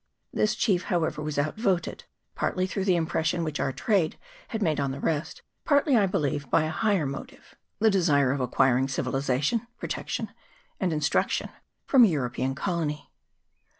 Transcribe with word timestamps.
This 0.33 0.55
chief, 0.55 0.85
however, 0.85 1.21
was 1.21 1.37
outvoted; 1.37 2.05
partly 2.33 2.65
through 2.65 2.85
the 2.85 2.95
impres 2.95 3.25
sion 3.25 3.43
which 3.43 3.59
our 3.59 3.71
trade 3.71 4.17
had 4.47 4.59
made 4.59 4.79
on 4.79 4.89
the 4.89 4.99
rest, 4.99 5.43
partly, 5.63 5.95
I 5.95 6.07
believe, 6.07 6.49
by 6.49 6.63
a 6.63 6.71
higher 6.71 7.05
motive, 7.05 7.53
the 7.77 7.91
desire 7.91 8.31
of 8.31 8.39
acquiring 8.41 8.87
civilization, 8.87 9.67
protection, 9.77 10.29
and 10.79 10.91
instruction 10.91 11.49
from 11.85 12.03
a 12.03 12.07
Eu 12.07 12.21
ropean 12.21 12.55
colony. 12.55 13.11